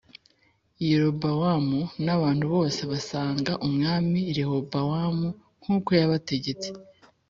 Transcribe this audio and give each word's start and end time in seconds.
Yerobowamu 0.87 1.79
n’abantu 2.05 2.45
bose 2.53 2.81
basanga 2.91 3.51
Umwami 3.67 4.19
Rehobowamu 4.37 5.29
nk’uko 5.63 5.89
yabategetse 5.99 6.67